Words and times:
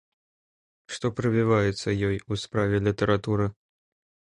Што 0.95 1.11
прывіваецца 1.19 1.95
ёй 2.09 2.17
у 2.31 2.41
справе 2.47 2.83
літаратуры? 2.91 3.45